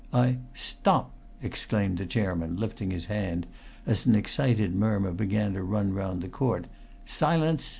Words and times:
I" 0.11 0.37
"Stop!" 0.55 1.11
exclaimed 1.43 1.99
the 1.99 2.07
chairman, 2.07 2.57
lifting 2.57 2.89
his 2.89 3.05
hand 3.05 3.45
as 3.85 4.07
an 4.07 4.15
excited 4.15 4.73
murmur 4.73 5.11
began 5.11 5.53
to 5.53 5.61
run 5.61 5.93
round 5.93 6.23
the 6.23 6.27
court. 6.27 6.65
"Silence! 7.05 7.69